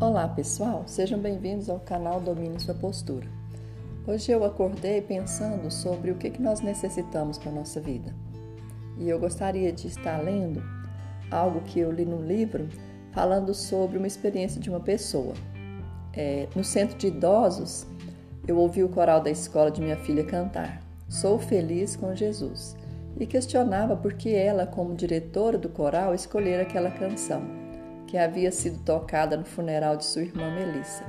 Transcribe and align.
Olá 0.00 0.26
pessoal, 0.26 0.84
sejam 0.86 1.18
bem-vindos 1.18 1.68
ao 1.68 1.78
canal 1.78 2.22
Domine 2.22 2.58
Sua 2.58 2.72
Postura. 2.72 3.26
Hoje 4.06 4.32
eu 4.32 4.42
acordei 4.44 5.02
pensando 5.02 5.70
sobre 5.70 6.10
o 6.10 6.14
que, 6.14 6.40
nós 6.40 6.62
necessitamos 6.62 7.36
para 7.36 7.50
a 7.50 7.54
nossa 7.54 7.82
vida. 7.82 8.14
E 8.96 9.10
eu 9.10 9.18
gostaria 9.18 9.70
de 9.70 9.88
estar 9.88 10.16
lendo 10.16 10.62
algo 11.30 11.60
que 11.60 11.80
eu 11.80 11.92
li 11.92 12.06
no 12.06 12.16
livro 12.16 12.66
falando 13.12 13.52
sobre 13.52 13.98
uma 13.98 14.06
experiência 14.06 14.58
de 14.58 14.70
uma 14.70 14.80
pessoa. 14.80 15.34
É, 16.14 16.48
no 16.56 16.64
centro 16.64 16.96
de 16.96 17.08
idosos, 17.08 17.86
eu 18.48 18.56
ouvi 18.56 18.82
o 18.82 18.88
coral 18.88 19.20
da 19.20 19.30
escola 19.30 19.70
de 19.70 19.82
minha 19.82 19.98
filha 19.98 20.24
cantar 20.24 20.80
Sou 21.10 21.38
Feliz 21.38 21.94
com 21.94 22.14
Jesus 22.14 22.74
e 23.18 23.26
questionava 23.26 23.94
por 23.94 24.14
que 24.14 24.34
ela, 24.34 24.66
como 24.66 24.94
diretora 24.94 25.58
do 25.58 25.68
coral, 25.68 26.14
escolhera 26.14 26.62
aquela 26.62 26.90
canção 26.90 27.60
que 28.10 28.18
havia 28.18 28.50
sido 28.50 28.80
tocada 28.80 29.36
no 29.36 29.44
funeral 29.44 29.96
de 29.96 30.04
sua 30.04 30.22
irmã 30.22 30.52
Melissa. 30.52 31.04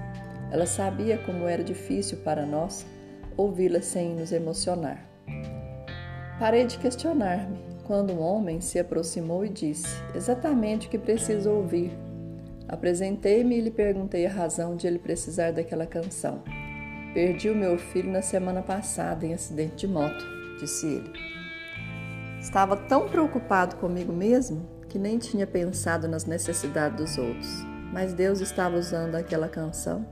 Ela 0.51 0.67
sabia 0.67 1.17
como 1.17 1.47
era 1.47 1.63
difícil 1.63 2.19
para 2.19 2.45
nós 2.45 2.85
ouvi-la 3.35 3.81
sem 3.81 4.13
nos 4.13 4.31
emocionar. 4.31 5.03
Parei 6.39 6.63
de 6.63 6.77
questionar-me 6.77 7.57
quando 7.85 8.13
um 8.13 8.21
homem 8.21 8.61
se 8.61 8.77
aproximou 8.77 9.43
e 9.43 9.49
disse 9.49 9.87
exatamente 10.13 10.85
o 10.85 10.89
que 10.91 10.99
preciso 10.99 11.49
ouvir. 11.49 11.91
Apresentei-me 12.67 13.57
e 13.57 13.61
lhe 13.61 13.71
perguntei 13.71 14.27
a 14.27 14.31
razão 14.31 14.75
de 14.75 14.85
ele 14.85 14.99
precisar 14.99 15.51
daquela 15.51 15.87
canção. 15.87 16.43
Perdi 17.15 17.49
o 17.49 17.55
meu 17.55 17.79
filho 17.79 18.11
na 18.11 18.21
semana 18.21 18.61
passada 18.61 19.25
em 19.25 19.33
acidente 19.33 19.75
de 19.75 19.87
moto, 19.87 20.23
disse 20.59 20.85
ele. 20.85 21.11
Estava 22.39 22.77
tão 22.77 23.09
preocupado 23.09 23.77
comigo 23.77 24.13
mesmo 24.13 24.80
que 24.91 24.99
nem 24.99 25.17
tinha 25.17 25.47
pensado 25.47 26.05
nas 26.05 26.25
necessidades 26.25 26.97
dos 26.97 27.17
outros, 27.17 27.47
mas 27.93 28.13
Deus 28.13 28.41
estava 28.41 28.75
usando 28.75 29.15
aquela 29.15 29.47
canção 29.47 30.05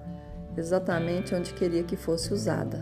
exatamente 0.55 1.35
onde 1.35 1.53
queria 1.53 1.83
que 1.83 1.97
fosse 1.97 2.33
usada. 2.33 2.79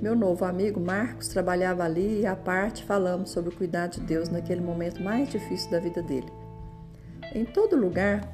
Meu 0.00 0.16
novo 0.16 0.44
amigo 0.44 0.80
Marcos 0.80 1.28
trabalhava 1.28 1.84
ali 1.84 2.22
e 2.22 2.26
à 2.26 2.34
parte 2.34 2.84
falamos 2.84 3.30
sobre 3.30 3.54
o 3.54 3.56
cuidado 3.56 3.92
de 3.92 4.00
Deus 4.00 4.28
naquele 4.28 4.60
momento 4.60 5.00
mais 5.00 5.28
difícil 5.28 5.70
da 5.70 5.78
vida 5.78 6.02
dele. 6.02 6.26
Em 7.32 7.44
todo 7.44 7.76
lugar 7.76 8.28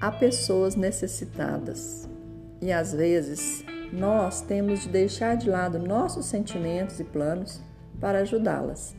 há 0.00 0.12
pessoas 0.12 0.76
necessitadas 0.76 2.08
e 2.62 2.70
às 2.70 2.92
vezes 2.92 3.64
nós 3.92 4.40
temos 4.40 4.82
de 4.82 4.88
deixar 4.88 5.36
de 5.36 5.50
lado 5.50 5.80
nossos 5.80 6.26
sentimentos 6.26 7.00
e 7.00 7.04
planos 7.04 7.60
para 8.00 8.20
ajudá-las. 8.20 8.94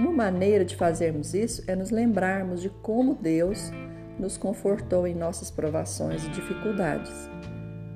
Uma 0.00 0.12
maneira 0.12 0.64
de 0.64 0.76
fazermos 0.76 1.34
isso 1.34 1.62
é 1.66 1.76
nos 1.76 1.90
lembrarmos 1.90 2.62
de 2.62 2.70
como 2.70 3.14
Deus 3.14 3.70
nos 4.18 4.38
confortou 4.38 5.06
em 5.06 5.14
nossas 5.14 5.50
provações 5.50 6.24
e 6.24 6.30
dificuldades, 6.30 7.12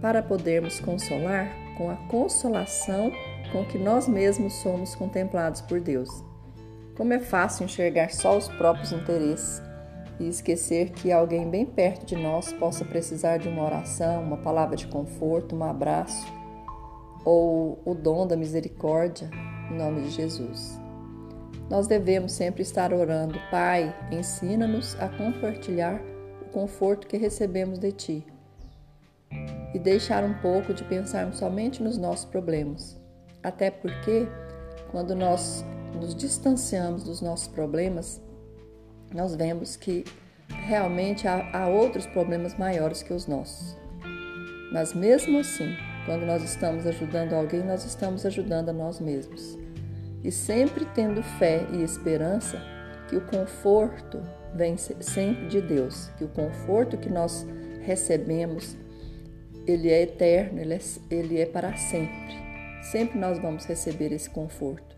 para 0.02 0.22
podermos 0.22 0.78
consolar 0.80 1.48
com 1.78 1.88
a 1.88 1.96
consolação 2.08 3.10
com 3.50 3.64
que 3.64 3.78
nós 3.78 4.06
mesmos 4.06 4.52
somos 4.56 4.94
contemplados 4.94 5.62
por 5.62 5.80
Deus. 5.80 6.10
Como 6.94 7.14
é 7.14 7.18
fácil 7.18 7.64
enxergar 7.64 8.10
só 8.10 8.36
os 8.36 8.48
próprios 8.48 8.92
interesses 8.92 9.62
e 10.20 10.28
esquecer 10.28 10.90
que 10.90 11.10
alguém 11.10 11.48
bem 11.48 11.64
perto 11.64 12.04
de 12.04 12.16
nós 12.16 12.52
possa 12.52 12.84
precisar 12.84 13.38
de 13.38 13.48
uma 13.48 13.64
oração, 13.64 14.22
uma 14.22 14.36
palavra 14.36 14.76
de 14.76 14.86
conforto, 14.88 15.56
um 15.56 15.64
abraço 15.64 16.30
ou 17.24 17.80
o 17.82 17.94
dom 17.94 18.26
da 18.26 18.36
misericórdia, 18.36 19.30
em 19.70 19.78
nome 19.78 20.02
de 20.02 20.10
Jesus. 20.10 20.83
Nós 21.70 21.86
devemos 21.86 22.32
sempre 22.32 22.62
estar 22.62 22.92
orando, 22.92 23.38
Pai, 23.50 23.94
ensina-nos 24.12 24.94
a 25.00 25.08
compartilhar 25.08 26.00
o 26.42 26.44
conforto 26.50 27.06
que 27.06 27.16
recebemos 27.16 27.78
de 27.78 27.90
Ti 27.90 28.26
e 29.72 29.78
deixar 29.78 30.22
um 30.24 30.34
pouco 30.34 30.74
de 30.74 30.84
pensarmos 30.84 31.38
somente 31.38 31.82
nos 31.82 31.96
nossos 31.96 32.26
problemas. 32.26 33.00
Até 33.42 33.70
porque, 33.70 34.28
quando 34.90 35.14
nós 35.14 35.64
nos 35.94 36.14
distanciamos 36.14 37.02
dos 37.02 37.22
nossos 37.22 37.48
problemas, 37.48 38.20
nós 39.12 39.34
vemos 39.34 39.74
que 39.74 40.04
realmente 40.48 41.26
há, 41.26 41.50
há 41.52 41.66
outros 41.66 42.06
problemas 42.06 42.56
maiores 42.58 43.02
que 43.02 43.12
os 43.12 43.26
nossos. 43.26 43.76
Mas 44.70 44.92
mesmo 44.92 45.38
assim, 45.38 45.74
quando 46.04 46.26
nós 46.26 46.42
estamos 46.42 46.86
ajudando 46.86 47.32
alguém, 47.32 47.62
nós 47.64 47.84
estamos 47.84 48.26
ajudando 48.26 48.68
a 48.68 48.72
nós 48.72 49.00
mesmos 49.00 49.58
e 50.24 50.32
sempre 50.32 50.86
tendo 50.86 51.22
fé 51.22 51.66
e 51.70 51.82
esperança 51.82 52.58
que 53.08 53.16
o 53.16 53.20
conforto 53.20 54.22
vem 54.54 54.76
sempre 54.78 55.46
de 55.48 55.60
Deus, 55.60 56.08
que 56.16 56.24
o 56.24 56.28
conforto 56.28 56.96
que 56.96 57.10
nós 57.10 57.46
recebemos, 57.82 58.74
ele 59.66 59.90
é 59.90 60.02
eterno, 60.02 60.60
ele 60.60 60.74
é, 60.74 60.80
ele 61.10 61.40
é 61.40 61.44
para 61.44 61.76
sempre. 61.76 62.42
Sempre 62.82 63.18
nós 63.18 63.38
vamos 63.38 63.66
receber 63.66 64.12
esse 64.12 64.30
conforto. 64.30 64.96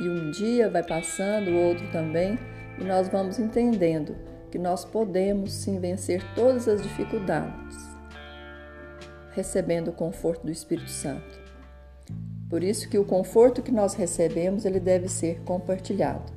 E 0.00 0.08
um 0.08 0.30
dia 0.30 0.68
vai 0.68 0.82
passando, 0.82 1.50
o 1.50 1.68
outro 1.68 1.90
também, 1.90 2.38
e 2.78 2.84
nós 2.84 3.08
vamos 3.08 3.38
entendendo 3.38 4.14
que 4.50 4.58
nós 4.58 4.84
podemos 4.84 5.52
sim 5.52 5.80
vencer 5.80 6.22
todas 6.34 6.68
as 6.68 6.82
dificuldades, 6.82 7.76
recebendo 9.32 9.88
o 9.88 9.92
conforto 9.92 10.44
do 10.44 10.52
Espírito 10.52 10.90
Santo. 10.90 11.46
Por 12.48 12.62
isso 12.62 12.88
que 12.88 12.98
o 12.98 13.04
conforto 13.04 13.62
que 13.62 13.72
nós 13.72 13.94
recebemos, 13.94 14.64
ele 14.64 14.78
deve 14.78 15.08
ser 15.08 15.40
compartilhado. 15.44 16.35